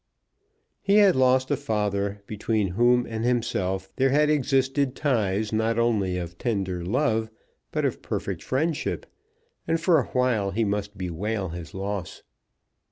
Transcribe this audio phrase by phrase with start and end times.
[0.81, 6.17] He had lost a father between whom and himself there had existed ties, not only
[6.17, 7.29] of tender love,
[7.71, 9.05] but of perfect friendship,
[9.67, 12.23] and for awhile he must bewail his loss.